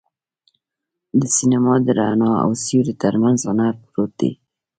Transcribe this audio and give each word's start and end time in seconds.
د 1.19 1.21
سینما 1.35 1.73
د 1.85 1.87
رڼا 1.99 2.31
او 2.43 2.49
سیوري 2.63 2.93
تر 3.03 3.13
منځ 3.23 3.39
هنر 3.49 3.73
پروت 3.85 4.11
دی. 4.19 4.31